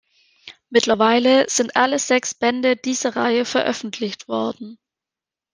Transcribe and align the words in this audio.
Mittlerweile 0.71 1.47
sind 1.47 1.75
alle 1.75 1.99
sechs 1.99 2.33
Bände 2.33 2.75
dieser 2.75 3.15
Reihe 3.15 3.45
veröffentlicht 3.45 4.27
worden. 4.27 4.79